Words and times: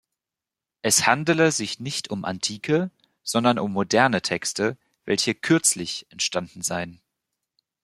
Es 0.81 1.05
handele 1.05 1.51
sich 1.51 1.79
nicht 1.79 2.09
um 2.09 2.25
antike, 2.25 2.89
sondern 3.21 3.59
um 3.59 3.71
moderne 3.71 4.23
Texte, 4.23 4.75
welche 5.05 5.35
"kürzlich" 5.35 6.07
entstanden 6.09 6.63
seien. 6.63 6.99